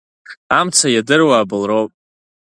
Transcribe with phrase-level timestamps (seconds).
[0.59, 1.91] Амца иадыруа абылроуп.